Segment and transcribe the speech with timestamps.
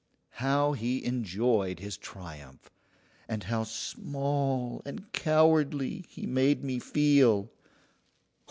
[0.39, 2.71] How he enjoyed his triumph,
[3.27, 7.51] and how small and cowardly he made me feel!